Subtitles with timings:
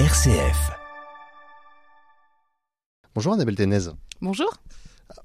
[0.00, 0.72] RCF.
[3.14, 3.90] Bonjour Annabelle Ténez.
[4.20, 4.52] Bonjour.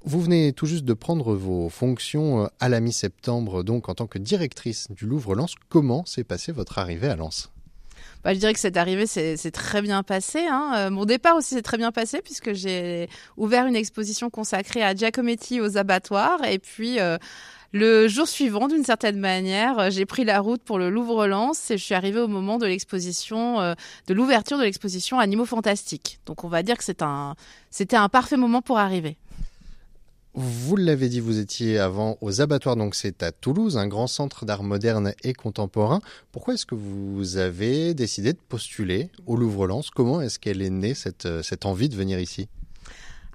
[0.04, 4.06] Vous venez tout juste de prendre vos fonctions euh, à la mi-septembre, donc en tant
[4.06, 5.56] que directrice du Louvre-Lens.
[5.68, 7.50] Comment s'est passée votre arrivée à Lens?
[8.22, 10.46] Bah, je dirais que cette arrivée c'est très bien passé.
[10.46, 10.72] Hein.
[10.76, 14.94] Euh, mon départ aussi s'est très bien passé puisque j'ai ouvert une exposition consacrée à
[14.94, 17.18] Giacometti aux abattoirs et puis euh,
[17.72, 21.78] le jour suivant, d'une certaine manière, euh, j'ai pris la route pour le Louvre-Lens et
[21.78, 23.74] je suis arrivée au moment de l'exposition, euh,
[24.06, 26.18] de l'ouverture de l'exposition Animaux Fantastiques.
[26.26, 29.16] Donc on va dire que c'était un parfait moment pour arriver.
[30.34, 34.44] Vous l'avez dit, vous étiez avant aux abattoirs, donc c'est à Toulouse, un grand centre
[34.44, 36.00] d'art moderne et contemporain.
[36.30, 39.90] Pourquoi est-ce que vous avez décidé de postuler au Louvre-Lens?
[39.90, 42.48] Comment est-ce qu'elle est née, cette, euh, cette envie de venir ici?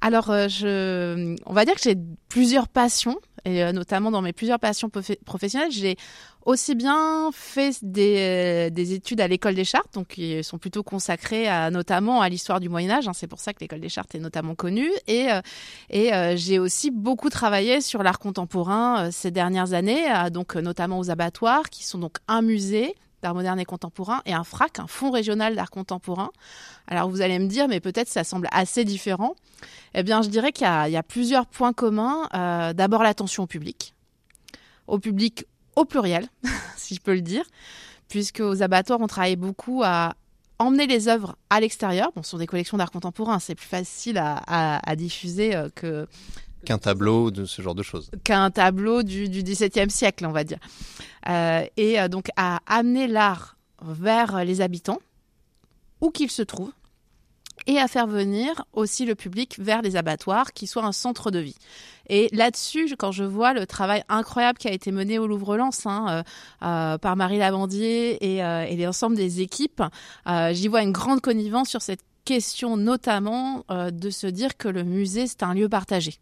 [0.05, 1.98] Alors, je, on va dire que j'ai
[2.30, 4.91] plusieurs passions et euh, notamment dans mes plusieurs passions
[5.26, 5.98] professionnelles, j'ai
[6.45, 11.48] aussi bien fait des, des études à l'école des chartes, donc qui sont plutôt consacrées
[11.48, 13.08] à, notamment à l'histoire du Moyen Âge.
[13.08, 14.92] Hein, c'est pour ça que l'école des chartes est notamment connue.
[15.08, 15.42] Et, euh,
[15.89, 21.09] et euh, j'ai aussi beaucoup travaillé sur l'art contemporain ces dernières années, donc notamment aux
[21.09, 22.94] abattoirs, qui sont donc un musée
[23.26, 26.30] d'art moderne et contemporain et un FRAC, un fonds régional d'art contemporain.
[26.88, 29.36] Alors vous allez me dire, mais peut-être ça semble assez différent.
[29.95, 32.30] Eh bien, je dirais qu'il y, a plusieurs points communs.
[32.36, 33.95] Euh, d'abord l'attention au public,
[34.86, 35.45] au public
[35.76, 36.28] au pluriel,
[36.78, 37.45] si je peux le dire,
[38.09, 40.14] puisque aux abattoirs on travaille beaucoup à
[40.60, 42.12] emmener les œuvres à l'extérieur.
[42.16, 46.08] Bon, ce sont des collections d'art contemporain, c'est plus facile à, diffuser euh, que
[46.64, 48.10] qu'un tableau de ce genre de choses.
[48.23, 50.58] Qu'un tableau du, du XVIIe siècle, on va dire.
[51.28, 55.00] Euh, et donc à amener l'art vers les habitants,
[56.02, 56.73] où qu'ils se trouvent,
[57.67, 61.40] et à faire venir aussi le public vers les abattoirs, qui soient un centre de
[61.40, 61.56] vie.
[62.09, 66.06] Et là-dessus, quand je vois le travail incroyable qui a été mené au Louvre-Lens hein,
[66.09, 66.23] euh,
[66.66, 69.82] euh, par Marie Lavandier euh, et l'ensemble des équipes,
[70.52, 75.28] j'y vois une grande connivence sur cette question notamment de se dire que le musée,
[75.28, 76.16] c'est un lieu partagé.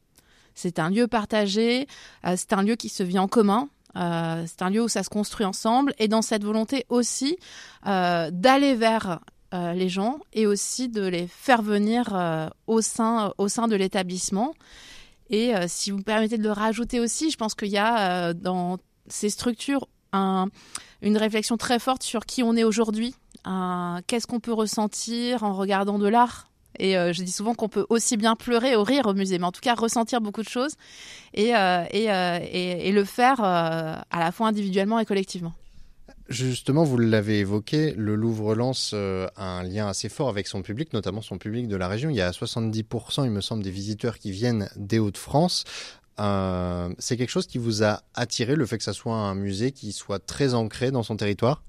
[0.53, 1.87] C'est un lieu partagé,
[2.35, 5.45] c'est un lieu qui se vit en commun, c'est un lieu où ça se construit
[5.45, 7.37] ensemble et dans cette volonté aussi
[7.85, 9.19] d'aller vers
[9.53, 13.75] euh, les gens et aussi de les faire venir euh, au, sein, au sein de
[13.75, 14.55] l'établissement.
[15.29, 18.33] Et euh, si vous me permettez de le rajouter aussi, je pense qu'il y a
[18.33, 23.15] dans ces structures une réflexion très forte sur qui on est aujourd'hui,
[24.07, 26.49] qu'est-ce qu'on peut ressentir en regardant de l'art.
[26.79, 29.51] Et je dis souvent qu'on peut aussi bien pleurer ou rire au musée, mais en
[29.51, 30.73] tout cas ressentir beaucoup de choses
[31.33, 31.51] et,
[31.91, 35.53] et, et le faire à la fois individuellement et collectivement.
[36.29, 40.93] Justement, vous l'avez évoqué, le Louvre-Lens euh, a un lien assez fort avec son public,
[40.93, 42.09] notamment son public de la région.
[42.09, 45.65] Il y a 70%, il me semble, des visiteurs qui viennent des Hauts-de-France.
[46.19, 49.73] Euh, c'est quelque chose qui vous a attiré, le fait que ça soit un musée
[49.73, 51.61] qui soit très ancré dans son territoire?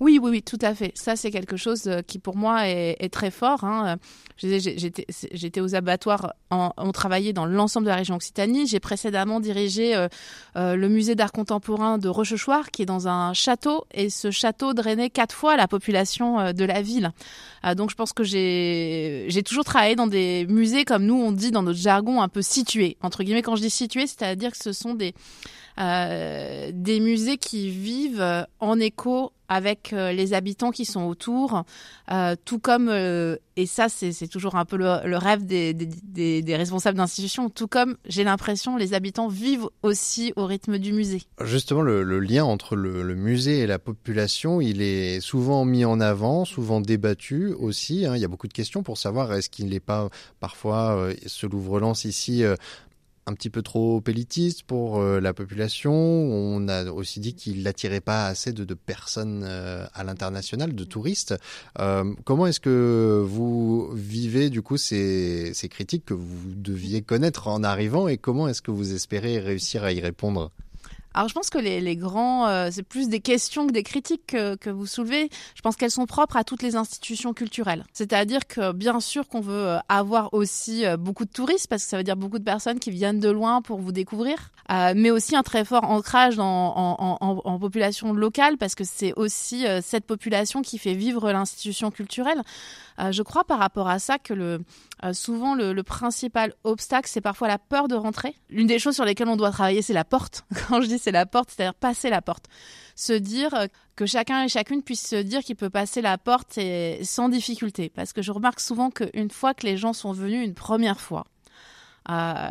[0.00, 0.92] Oui, oui, oui, tout à fait.
[0.94, 3.64] Ça, c'est quelque chose euh, qui, pour moi, est, très fort.
[3.64, 3.98] Hein.
[4.38, 8.66] J'étais aux abattoirs, on travaillait dans l'ensemble de la région Occitanie.
[8.66, 10.08] J'ai précédemment dirigé euh,
[10.56, 14.72] euh, le musée d'art contemporain de Rochechouart, qui est dans un château, et ce château
[14.72, 17.12] drainait quatre fois la population de la ville.
[17.76, 21.62] donc, je pense que j'ai toujours travaillé dans des musées, comme nous, on dit dans
[21.62, 22.96] notre jargon, un peu situés.
[23.02, 25.14] Entre guillemets, quand je dis situés, c'est-à-dire que ce sont des
[25.76, 31.64] des musées qui vivent en écho avec euh, les habitants qui sont autour,
[32.10, 37.50] euh, tout comme, et ça c'est toujours un peu le, rêve des, des, responsables d'institutions,
[37.50, 41.22] tout comme j'ai l'impression les habitants vivent aussi au rythme du musée.
[41.42, 46.44] Justement, le, lien entre le, musée et la population, il est souvent mis en avant,
[46.44, 48.06] souvent débattu aussi.
[48.06, 48.14] Hein.
[48.14, 50.08] Il y a beaucoup de questions pour savoir est-ce qu'il n'est pas
[50.38, 52.44] parfois, ce Louvre-Lens ici,
[53.30, 55.92] un petit peu trop élitiste pour euh, la population.
[55.92, 61.34] On a aussi dit qu'il n'attirait pas assez de, personnes euh, à l'international, de touristes.
[61.78, 67.48] Euh, comment est-ce que vous vivez du coup ces, ces critiques que vous deviez connaître
[67.48, 70.50] en arrivant et comment est-ce que vous espérez réussir à y répondre?
[71.14, 74.28] Alors je pense que les, les grands, euh, c'est plus des questions que des critiques
[74.28, 75.28] que, que vous soulevez.
[75.56, 77.84] Je pense qu'elles sont propres à toutes les institutions culturelles.
[77.92, 81.90] C'est-à-dire que bien sûr qu'on veut euh, avoir aussi euh, beaucoup de touristes parce que
[81.90, 85.10] ça veut dire beaucoup de personnes qui viennent de loin pour vous découvrir, euh, mais
[85.10, 89.66] aussi un très fort ancrage en, en, en, en population locale parce que c'est aussi
[89.82, 92.42] cette population qui fait vivre l'institution culturelle.
[93.10, 94.60] je crois par rapport à ça que le,
[95.12, 98.34] souvent le, principal obstacle c'est parfois la peur de rentrer.
[98.48, 100.44] L'une des choses sur lesquelles on doit travailler c'est la porte.
[100.68, 102.46] Quand je dis c'est la porte, c'est-à-dire passer la porte.
[102.96, 103.66] Se dire euh,
[103.96, 106.58] que chacun et chacune puisse se dire qu'il peut passer la porte
[107.02, 107.90] sans difficulté.
[107.94, 111.26] Parce que je remarque souvent qu'une fois que les gens sont venus une première fois,
[112.08, 112.48] euh,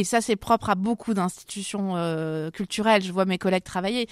[0.00, 1.94] et ça c'est propre à beaucoup d'institutions
[2.52, 3.02] culturelles.
[3.02, 4.08] Je vois mes collègues travailler.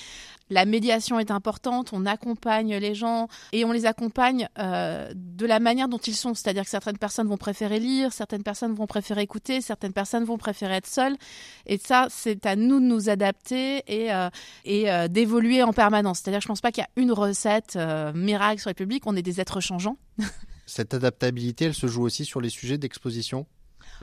[0.50, 5.88] La médiation est importante, on accompagne les gens et on les accompagne de la manière
[5.88, 6.34] dont ils sont.
[6.34, 10.38] C'est-à-dire que certaines personnes vont préférer lire, certaines personnes vont préférer écouter, certaines personnes vont
[10.38, 11.16] préférer être seules.
[11.66, 14.10] Et ça, c'est à nous de nous adapter et,
[14.64, 16.20] et d'évoluer en permanence.
[16.20, 17.78] C'est-à-dire que je pense pas qu'il y a une recette
[18.14, 19.04] miracle sur les publics.
[19.06, 19.96] On est des êtres changeants.
[20.66, 23.46] Cette adaptabilité, elle se joue aussi sur les sujets d'exposition?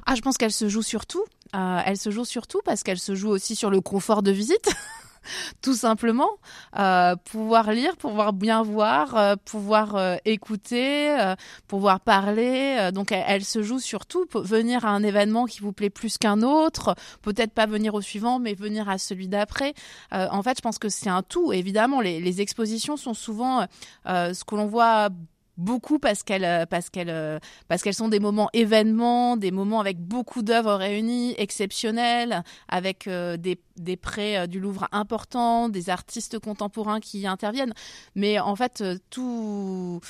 [0.06, 1.24] Ah, je pense qu'elle se joue surtout.
[1.56, 4.70] Euh, elle se joue surtout parce qu'elle se joue aussi sur le confort de visite.
[5.62, 6.30] tout simplement.
[6.78, 11.34] Euh, pouvoir lire, pouvoir bien voir, euh, pouvoir écouter,
[11.68, 12.92] pouvoir parler.
[12.94, 14.26] donc elle, se joue surtout.
[14.34, 18.38] Venir à un événement qui vous plaît plus qu'un autre, peut-être pas venir au suivant,
[18.38, 19.74] mais venir à celui d'après.
[20.12, 21.54] en fait, je pense que c'est un tout.
[21.54, 23.66] Évidemment, les expositions sont souvent
[24.06, 25.10] ce que l'on voit
[25.58, 29.80] beaucoup parce qu'elles euh, parce qu'elles euh, parce qu'elles sont des moments événements, des moments
[29.80, 36.40] avec beaucoup d'œuvres réunies, exceptionnelles, avec euh, des, des prêts du Louvre importants, des artistes
[36.40, 37.74] contemporains qui y interviennent.
[38.16, 40.02] Mais en fait, tous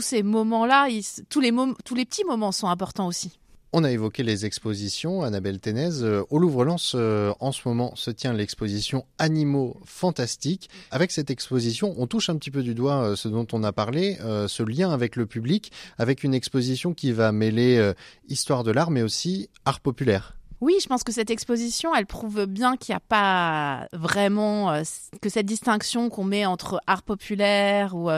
[0.00, 0.88] ces moments-là,
[1.28, 1.52] tous les
[1.84, 3.38] tous les petits moments sont importants aussi.
[3.76, 6.00] On a évoqué les expositions, Annabelle Ténez.
[6.02, 10.70] Euh, au Louvre-Lens, euh, en ce moment, se tient l'exposition Animaux Fantastiques.
[10.92, 13.72] Avec cette exposition, on touche un petit peu du doigt euh, ce dont on a
[13.72, 14.16] parlé,
[14.46, 17.92] ce lien avec le public, avec une exposition qui va mêler
[18.28, 20.36] histoire de l'art, mais aussi art populaire.
[20.60, 24.82] Oui, je pense que cette exposition, elle prouve bien qu'il n'y a pas vraiment
[25.20, 28.08] que cette distinction qu'on met entre art populaire ou,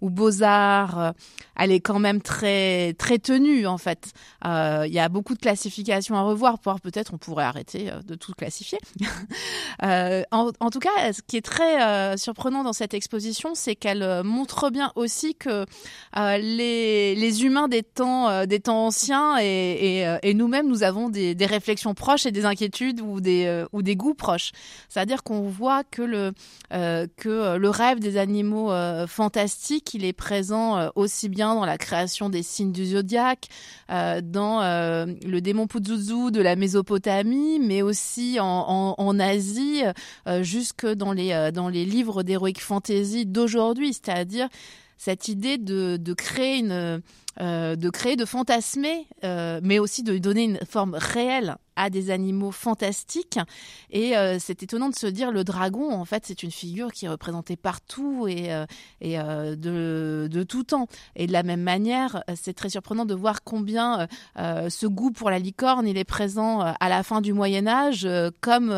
[0.00, 1.10] ou beaux-arts, euh,
[1.56, 4.12] elle est quand même très, très tenue en fait.
[4.44, 8.00] Euh, il y a beaucoup de classifications à revoir, pour peut-être on pourrait arrêter euh,
[8.02, 8.78] de tout classifier.
[9.82, 14.92] en, tout cas, ce qui est très surprenant dans cette exposition, c'est qu'elle montre bien
[14.94, 15.66] aussi que
[16.14, 21.34] les, les humains des temps, des temps anciens et, et, et nous-mêmes, nous avons des,
[21.34, 24.52] des, réflexions proches et des inquiétudes ou des, ou des goûts proches.
[24.88, 26.32] C'est-à-dire qu'on voit que le,
[26.70, 28.72] que le rêve des animaux
[29.06, 33.48] fantastiques qu'il est présent euh, aussi bien dans la création des signes du zodiaque,
[33.90, 39.82] euh, dans euh, le démon Puzuzu de la Mésopotamie, mais aussi en, Asie,
[40.42, 44.48] jusque dans les, livres d'heroic fantasy d'aujourd'hui, c'est-à-dire
[44.96, 47.00] cette idée de, de créer une
[47.38, 53.38] de créer, de fantasmer, mais aussi de donner une forme réelle à des animaux fantastiques.
[53.90, 57.06] Et euh, c'est étonnant de se dire le dragon, en fait, c'est une figure qui
[57.06, 58.66] est représentée partout et, euh,
[59.04, 59.56] euh,
[60.28, 60.88] de, tout temps.
[61.14, 65.38] Et de la même manière, c'est très surprenant de voir combien ce goût pour la
[65.38, 68.08] licorne, il est présent à la fin du Moyen Âge,
[68.40, 68.74] comme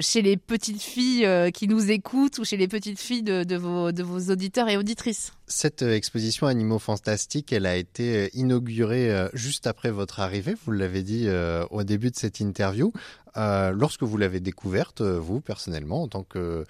[0.00, 4.02] chez les petites filles qui nous écoutent ou chez les petites filles de, vos, de
[4.02, 5.32] vos auditeurs et auditrices.
[5.48, 11.28] Cette exposition Animaux Fantastiques, elle a été inaugurée juste après votre arrivée, vous l'avez dit
[11.70, 12.92] au début de cette interview.
[13.36, 16.64] Euh, lorsque vous l'avez découverte, euh, vous personnellement, en tant que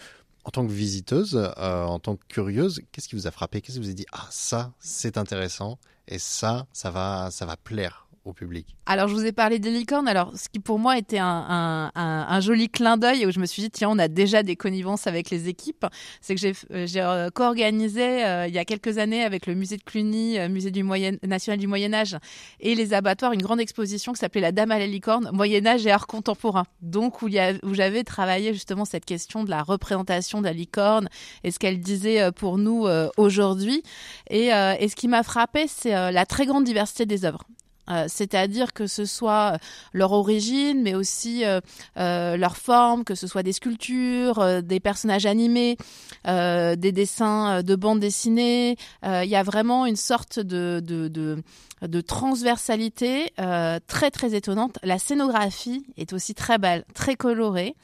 [0.44, 3.60] en tant que visiteuse, euh, en tant que curieuse, qu'est-ce qui vous a frappé?
[3.60, 4.06] Qu'est-ce qui vous a dit?
[4.12, 9.24] Ah, ça, c'est intéressant et ça, ça va, ça va plaire public Alors, je vous
[9.24, 10.08] ai parlé des licornes.
[10.08, 13.70] Alors, ce qui pour moi était un, joli clin d'œil où je me suis dit,
[13.70, 15.86] tiens, on a déjà des connivences avec les équipes,
[16.20, 16.52] c'est que j'ai
[17.00, 20.70] euh, co-organisé euh, il y a quelques années avec le musée de Cluny, euh, musée
[20.70, 22.16] du Moyen, national du Moyen Âge
[22.60, 25.86] et les abattoirs, une grande exposition qui s'appelait La Dame à la licorne, Moyen Âge
[25.86, 26.64] et art contemporain.
[26.82, 31.08] Donc, où, où j'avais travaillé justement cette question de la représentation de la licorne
[31.44, 32.86] et ce qu'elle disait pour nous
[33.16, 33.82] aujourd'hui.
[34.30, 37.44] Et, et ce qui m'a frappé, c'est la très grande diversité des œuvres.
[37.88, 39.58] Euh, c'est-à-dire que ce soit euh,
[39.92, 45.76] leur origine, mais aussi euh, leur forme, que ce soit des sculptures, des personnages animés,
[46.24, 48.76] des dessins de bande dessinée.
[49.04, 51.42] Il y a vraiment une sorte de, de, de
[51.82, 54.78] de transversalité euh, très très étonnante.
[54.82, 57.76] La scénographie est aussi très belle, très colorée,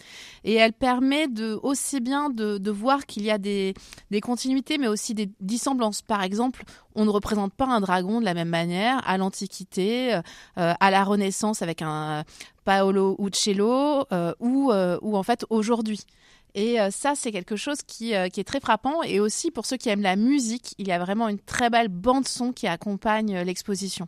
[0.45, 3.75] et elle permet de aussi bien de, de voir qu'il y a des,
[4.11, 6.01] des, continuités, mais aussi des dissemblances.
[6.01, 10.23] Par exemple, on ne représente pas un dragon de la même manière à l'Antiquité, euh,
[10.55, 12.25] à la Renaissance avec un
[12.65, 16.07] Paolo Uccello, euh, ou, ou en fait aujourd'hui.
[16.55, 19.03] Et euh, ça, c'est quelque chose qui, euh, qui, est très frappant.
[19.03, 21.89] Et aussi, pour ceux qui aiment la musique, il y a vraiment une très belle
[21.89, 24.07] bande-son qui accompagne euh, l'exposition.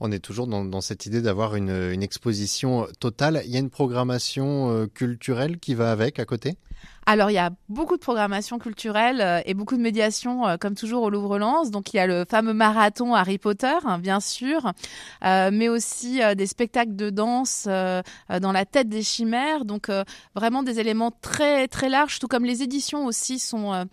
[0.00, 3.42] On est toujours dans, cette idée d'avoir une, exposition totale.
[3.44, 6.56] Il y a une programmation culturelle qui va avec à côté?
[7.04, 10.76] Alors, il y a beaucoup de programmation culturelle euh, et beaucoup de médiation, euh, comme
[10.76, 11.72] toujours au Louvre-Lens.
[11.72, 14.70] Donc, il y a le fameux marathon Harry Potter, hein, bien sûr,
[15.24, 19.64] euh, mais aussi des spectacles de danse dans la tête des chimères.
[19.64, 19.90] Donc,
[20.34, 23.86] vraiment des éléments très, très larges, tout comme les éditions aussi sont,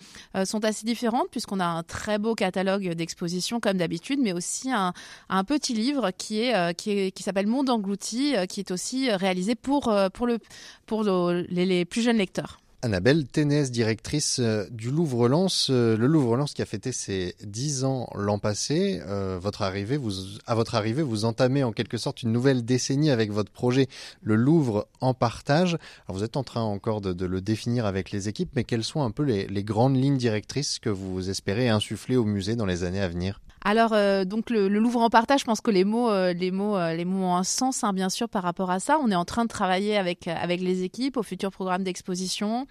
[0.45, 4.93] sont assez différentes, puisqu'on a un très beau catalogue d'expositions, comme d'habitude, mais aussi un,
[5.29, 9.55] un, petit livre qui est qui, est, qui s'appelle Monde englouti, qui est aussi réalisé
[9.55, 10.39] pour, pour, le,
[10.85, 12.59] pour les, les plus jeunes lecteurs.
[12.99, 15.69] Annabelle Ténès, directrice euh, du Louvre-Lens.
[15.69, 18.99] Euh, le Louvre-Lens qui a fêté ses 10 ans l'an passé.
[19.07, 20.11] Euh, votre arrivée, vous,
[20.45, 23.87] à votre arrivée, vous entamez en quelque sorte une nouvelle décennie avec votre projet
[24.21, 25.77] Le Louvre en partage.
[26.09, 29.11] vous êtes en train encore de, le définir avec les équipes, mais quelles sont un
[29.11, 32.99] peu les, les grandes lignes directrices que vous espérez insuffler au musée dans les années
[32.99, 33.39] à venir?
[33.61, 36.77] Alors euh, donc le, Louvre en partage, je pense que les mots, euh, les mots,
[36.77, 38.97] euh, les mots ont un sens hein, bien sûr par rapport à ça.
[39.01, 42.67] On est en train de travailler avec avec les équipes au futur programme d'exposition,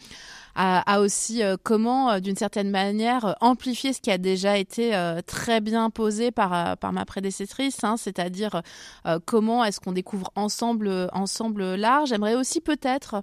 [0.60, 4.92] à, aussi euh, comment, euh, d'une certaine manière, euh, amplifier ce qui a déjà été
[5.26, 8.62] très bien posé par, par ma prédécessrice, hein, c'est-à-dire
[9.24, 12.06] comment est-ce qu'on découvre ensemble, ensemble l'art.
[12.06, 13.22] J'aimerais aussi peut-être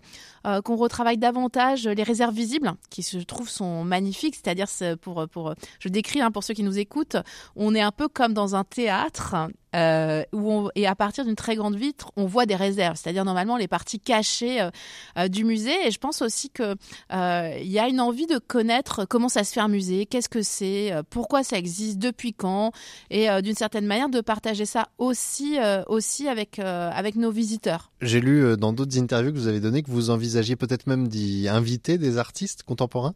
[0.64, 4.68] qu'on retravaille davantage les réserves visibles, qui je trouve sont magnifiques, c'est-à-dire
[5.02, 7.18] pour, pour, je décris hein, pour ceux qui nous écoutent,
[7.56, 9.36] on est un peu comme dans un théâtre
[9.76, 13.58] euh, où et à partir d'une très grande vitre, on voit des réserves, c'est-à-dire normalement
[13.58, 14.70] les parties cachées euh,
[15.18, 15.76] euh, du musée.
[15.86, 16.76] Et je pense aussi que
[17.12, 20.42] il y a une envie de connaître comment ça se fait un musée, qu'est-ce que
[20.42, 22.72] c'est, pourquoi ça existe, depuis quand,
[23.10, 25.58] et d'une certaine manière de partager ça aussi
[25.88, 27.92] aussi avec avec nos visiteurs.
[28.02, 31.48] J'ai lu dans d'autres interviews que vous avez données que vous envisagiez peut-être même d'y
[31.48, 33.14] inviter des artistes contemporains?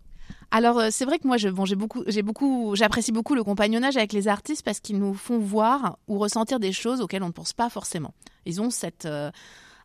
[0.51, 1.75] Alors euh, c'est vrai que moi, bon, j'ai
[2.23, 6.59] beaucoup, j'apprécie beaucoup le compagnonnage avec les artistes parce qu'ils nous font voir ou ressentir
[6.59, 8.13] des choses auxquelles on ne pense pas forcément.
[8.45, 9.29] Ils ont cette euh,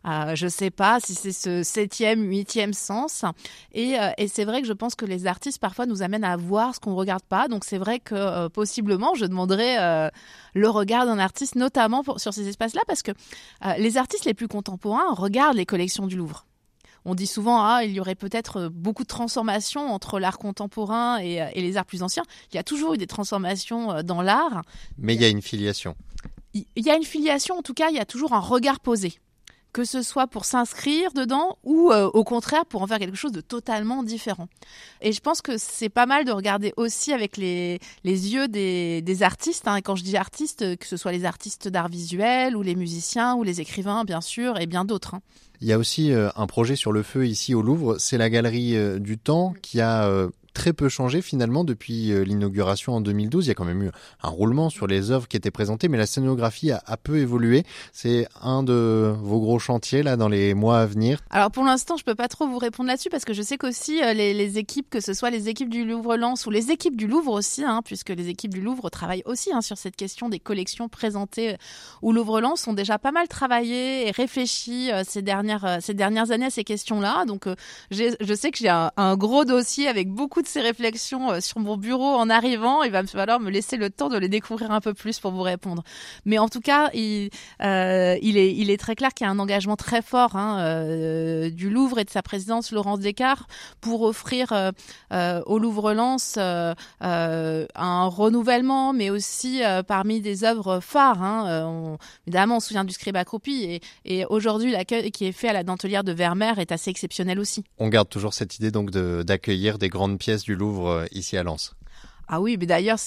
[0.07, 3.25] euh, je sais pas si c'est ce septième, huitième sens.
[3.73, 6.75] Et, euh, c'est vrai que je pense que les artistes parfois nous amènent à voir
[6.75, 7.47] ce qu'on regarde pas.
[7.47, 10.11] Donc c'est vrai que possiblement je demanderais
[10.53, 13.11] le regard d'un artiste, notamment sur ces espaces-là, parce que
[13.77, 16.44] les artistes les plus contemporains regardent les collections du Louvre
[17.05, 21.17] on dit souvent ah il y aurait peut-être euh, beaucoup de transformations entre l'art contemporain
[21.19, 22.23] et, euh, et, les arts plus anciens.
[22.51, 24.63] Il y a toujours eu des transformations euh, dans l'art.
[24.97, 25.95] Mais il y a une filiation.
[26.53, 29.19] Il y a une filiation, en tout cas, il y a toujours un regard posé
[29.73, 33.41] que ce soit pour s'inscrire dedans ou au contraire pour en faire quelque chose de
[33.41, 34.47] totalement différent.
[35.01, 39.01] Et je pense que c'est pas mal de regarder aussi avec les, les yeux des,
[39.01, 39.67] des artistes.
[39.67, 39.75] Hein.
[39.75, 43.35] Et quand je dis artistes, que ce soit les artistes d'art visuel ou les musiciens
[43.35, 45.15] ou les écrivains, bien sûr, et bien d'autres.
[45.15, 45.21] Hein.
[45.61, 48.29] Il y a aussi euh, un projet sur le feu ici au Louvre, c'est la
[48.29, 53.01] galerie euh, du temps qui a euh, très peu changé finalement depuis euh, l'inauguration en
[53.01, 53.45] 2012.
[53.45, 53.91] Il y a quand même eu
[54.23, 57.65] un roulement sur les œuvres qui étaient présentées, mais la scénographie a, peu évolué.
[57.91, 61.19] C'est un de vos gros chantiers là dans les mois à venir?
[61.29, 64.01] Alors pour l'instant, je peux pas trop vous répondre là-dessus parce que je sais qu'aussi
[64.01, 67.33] euh, les, équipes, que ce soit les équipes du Louvre-Lens ou les équipes du Louvre
[67.33, 70.87] aussi, hein, puisque les équipes du Louvre travaillent aussi hein, sur cette question des collections
[70.87, 71.57] présentées
[72.01, 76.45] au Louvre-Lens, ont déjà pas mal travaillé et réfléchi euh, ces dernières ces dernières années
[76.45, 77.25] à ces questions-là.
[77.25, 77.45] Donc
[77.91, 81.59] je sais que j'ai un, un gros dossier avec beaucoup de ces réflexions euh, sur
[81.59, 82.83] mon bureau en arrivant.
[82.83, 85.31] Il va me falloir me laisser le temps de les découvrir un peu plus pour
[85.31, 85.83] vous répondre.
[86.25, 87.29] Mais en tout cas, il,
[87.61, 91.99] euh, est, très clair qu'il y a un engagement très fort hein, euh, du Louvre
[91.99, 93.49] et de sa présidence Laurence Descartes
[93.81, 94.51] pour offrir
[95.11, 101.21] au Louvre-Lens un renouvellement, mais aussi parmi des œuvres phares.
[101.23, 101.97] Hein.
[102.27, 105.53] évidemment, on se souvient du scribe accroupi et, et aujourd'hui, l'accueil qui est fait à
[105.53, 107.63] la dentelière de Vermeer est assez exceptionnel aussi.
[107.77, 111.43] On garde toujours cette idée donc d'accueillir des grandes pièces du Louvre euh, ici à
[111.43, 111.75] Lens.
[112.27, 112.97] Ah oui, mais d'ailleurs,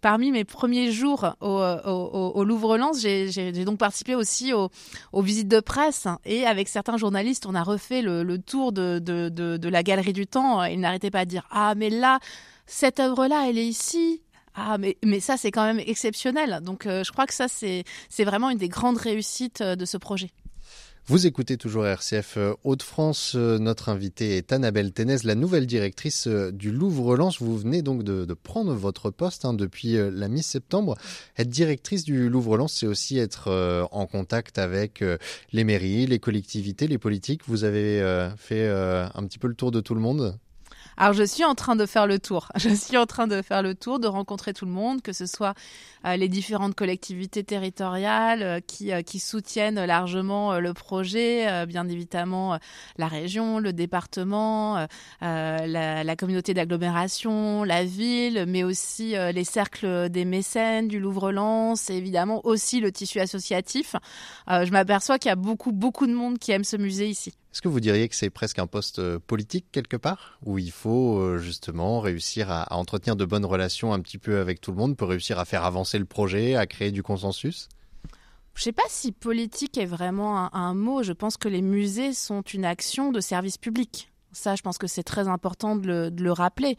[0.00, 4.70] parmi mes premiers jours au, Louvre-Lens, j'ai donc participé aussi aux,
[5.22, 10.14] visites de presse et avec certains journalistes, on a refait le, tour de, la galerie
[10.14, 10.64] du temps.
[10.64, 12.18] Ils n'arrêtaient pas de dire ah mais là
[12.64, 14.22] cette œuvre-là, elle est ici.
[14.54, 16.60] Ah mais ça c'est quand même exceptionnel.
[16.62, 17.84] Donc euh, je crois que ça c'est
[18.24, 20.30] vraiment une des grandes réussites euh, de ce projet.
[21.08, 23.32] Vous écoutez toujours RCF euh, Hauts-de-France.
[23.34, 27.42] Euh, notre invitée est Annabelle Ténez, la nouvelle directrice euh, du Louvre-Lens.
[27.42, 30.96] Vous venez donc de, prendre votre poste hein, depuis la mi-septembre.
[31.36, 35.04] Être directrice du Louvre-Lens, c'est aussi être en contact avec
[35.52, 37.42] les mairies, les collectivités, les politiques.
[37.46, 38.00] Vous avez
[38.36, 40.38] fait un petit peu le tour de tout le monde
[40.96, 42.48] alors je suis en train de faire le tour.
[42.56, 45.26] Je suis en train de faire le tour, de rencontrer tout le monde, que ce
[45.26, 45.54] soit
[46.04, 52.58] euh, les différentes collectivités territoriales euh, qui, euh, qui soutiennent largement le projet, bien évidemment
[52.96, 54.86] la région, le département,
[55.20, 55.66] la,
[56.04, 62.40] la, communauté d'agglomération, la ville, mais aussi les cercles des mécènes du Louvre-Lens et évidemment
[62.44, 63.96] aussi le tissu associatif.
[64.48, 67.32] je m'aperçois qu'il y a beaucoup, beaucoup de monde qui aime ce musée ici.
[67.52, 70.70] Est-ce que vous diriez que c'est presque un poste euh, politique quelque part, où il
[70.70, 74.78] faut euh, justement réussir à, entretenir de bonnes relations un petit peu avec tout le
[74.78, 77.68] monde pour réussir à faire avancer le projet, à créer du consensus?
[78.54, 81.02] Je ne sais pas si politique est vraiment un, mot.
[81.02, 84.11] Je pense que les musées sont une action de service public.
[84.32, 86.78] Ça, je pense que c'est très important de le, rappeler.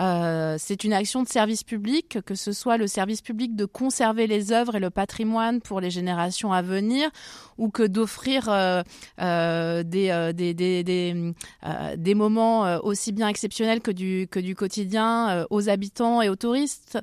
[0.00, 4.26] Euh, c'est une action de service public, que ce soit le service public de conserver
[4.26, 7.10] les œuvres et le patrimoine pour les générations à venir,
[7.56, 8.82] ou que d'offrir euh,
[9.20, 10.34] euh, des,
[12.14, 16.98] moments aussi bien exceptionnels que du quotidien aux habitants et aux touristes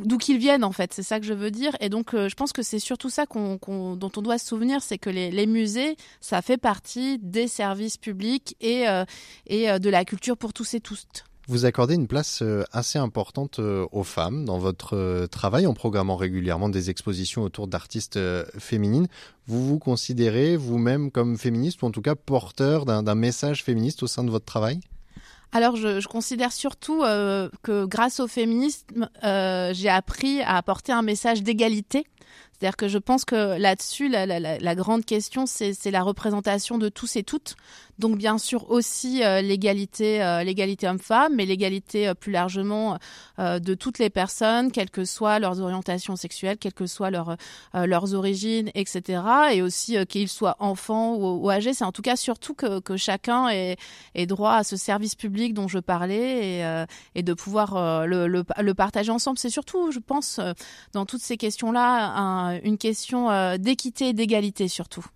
[0.00, 1.72] d'où qu'ils viennent en fait, c'est ça que je veux dire.
[1.80, 4.98] Et donc euh, je pense que c'est surtout ça dont on doit se souvenir, c'est
[4.98, 9.04] que les, musées, ça fait partie des services publics et, euh,
[9.46, 11.24] et euh, de la culture pour tous et toutes.
[11.48, 12.42] Vous accordez une place
[12.72, 18.18] assez importante aux femmes dans votre travail en programmant régulièrement des expositions autour d'artistes
[18.58, 19.06] féminines.
[19.46, 24.08] Vous vous considérez vous-même comme féministe ou en tout cas porteur d'un message féministe au
[24.08, 24.80] sein de votre travail?
[25.52, 31.02] Alors, je, considère surtout euh, que grâce au féminisme, euh, j'ai appris à apporter un
[31.02, 32.06] message d'égalité
[32.58, 37.22] c'est-à-dire que je pense que là-dessus, la, grande question, c'est la représentation de tous et
[37.22, 37.56] toutes.
[37.98, 42.98] Donc bien sûr aussi euh, l'égalité, euh, l'égalité homme-femme, mais l'égalité euh, plus largement
[43.38, 47.36] de toutes les personnes, quelles que soient leurs orientations sexuelles, quelles que soient leurs
[47.74, 49.22] leurs origines, etc.
[49.52, 51.74] Et aussi qu'ils soient enfants ou, âgés.
[51.74, 53.76] C'est en tout cas surtout que, chacun ait,
[54.26, 59.38] droit à ce service public dont je parlais et, de pouvoir le, partager ensemble.
[59.38, 60.40] C'est surtout, je pense,
[60.94, 65.06] dans toutes ces questions-là, une question euh, d'équité et d'égalité surtout.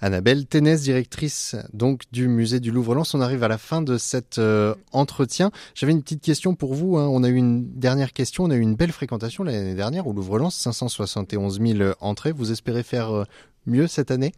[0.00, 3.14] Annabelle Ténès, directrice donc du musée du Louvre-Lens.
[3.14, 5.52] On arrive à la fin de cet euh, entretien.
[5.76, 6.98] J'avais une petite question pour vous.
[6.98, 7.06] Hein.
[7.06, 8.42] On a eu une dernière question.
[8.42, 12.32] On a eu une belle fréquentation l'année dernière au Louvre-Lens, 571 000 entrées.
[12.32, 13.24] Vous espérez faire euh,
[13.66, 14.32] mieux cette année?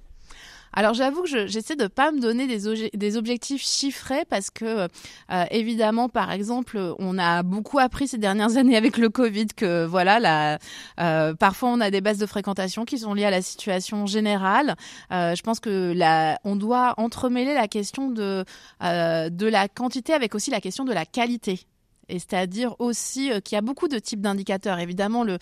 [0.74, 4.88] Alors j'avoue que j'essaie de pas me donner des, des objectifs chiffrés parce que
[5.30, 9.84] euh, évidemment, par exemple, on a beaucoup appris ces dernières années avec le Covid que
[9.86, 10.58] voilà, la,
[11.00, 14.74] euh, parfois on a des baisses de fréquentation qui sont liées à la situation générale.
[15.12, 18.44] Euh, je pense que la, on doit entremêler la question de
[18.80, 21.66] la quantité avec aussi la question de la qualité.
[22.08, 24.78] Et c'est-à-dire aussi euh, qu'il y a beaucoup de types d'indicateurs.
[24.78, 25.38] Évidemment, le,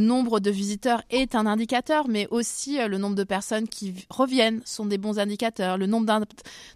[0.00, 4.62] nombre de visiteurs est un indicateur, mais aussi euh, le nombre de personnes qui reviennent
[4.64, 5.78] sont des bons indicateurs.
[5.78, 6.24] Le nombre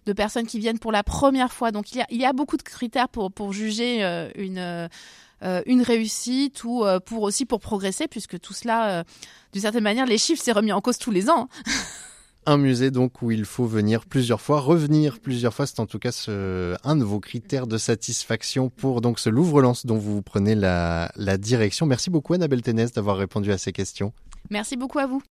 [0.07, 1.71] de personnes qui viennent pour la première fois.
[1.71, 7.45] Donc, il y a, beaucoup de critères pour, juger euh, une, réussite ou pour aussi
[7.47, 9.05] pour progresser, puisque tout cela,
[9.53, 11.49] d'une certaine manière, les chiffres, c'est remis en cause tous les ans.
[12.47, 15.99] Un musée donc où il faut venir plusieurs fois, revenir plusieurs fois, c'est en tout
[15.99, 20.55] cas ce, un de vos critères de satisfaction pour donc ce Louvre-Lens dont vous prenez
[20.55, 21.85] la, la direction.
[21.87, 24.13] Merci beaucoup Annabelle Ténès d'avoir répondu à ces questions.
[24.49, 25.23] Merci beaucoup à vous.